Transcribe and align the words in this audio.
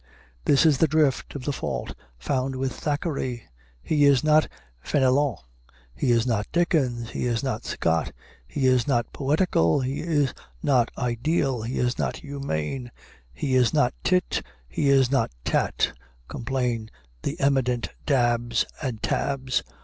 This 0.45 0.65
is 0.65 0.79
the 0.79 0.87
drift 0.87 1.35
of 1.35 1.45
the 1.45 1.53
fault 1.53 1.93
found 2.17 2.55
with 2.55 2.73
Thackeray. 2.73 3.43
He 3.83 4.05
is 4.05 4.23
not 4.23 4.47
Fénelon, 4.83 5.37
he 5.93 6.11
is 6.11 6.25
not 6.25 6.47
Dickens, 6.51 7.11
he 7.11 7.27
is 7.27 7.43
not 7.43 7.65
Scott; 7.65 8.11
he 8.47 8.65
is 8.65 8.87
not 8.87 9.13
poetical, 9.13 9.81
he 9.81 9.99
is 9.99 10.33
not 10.63 10.89
ideal, 10.97 11.61
he 11.61 11.77
is 11.77 11.99
not 11.99 12.15
humane; 12.17 12.89
he 13.31 13.53
is 13.53 13.75
not 13.75 13.93
Tit, 14.03 14.41
he 14.67 14.89
is 14.89 15.11
not 15.11 15.29
Tat, 15.45 15.93
complain 16.27 16.89
the 17.21 17.39
eminent 17.39 17.89
Dabs 18.07 18.65
and 18.81 19.03
Tabs. 19.03 19.61